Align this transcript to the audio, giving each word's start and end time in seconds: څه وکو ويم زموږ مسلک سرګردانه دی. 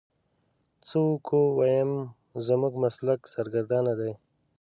څه 0.87 0.97
وکو 1.09 1.41
ويم 1.57 1.91
زموږ 2.47 2.73
مسلک 2.83 3.19
سرګردانه 3.33 3.93
دی. 3.99 4.11